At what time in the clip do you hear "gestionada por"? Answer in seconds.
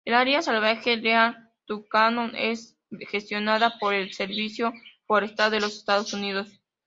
3.07-3.93